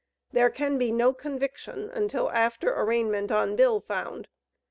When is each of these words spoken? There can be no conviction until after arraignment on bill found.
There 0.31 0.49
can 0.49 0.79
be 0.79 0.91
no 0.91 1.13
conviction 1.13 1.91
until 1.93 2.31
after 2.31 2.73
arraignment 2.73 3.31
on 3.31 3.55
bill 3.55 3.81
found. 3.81 4.29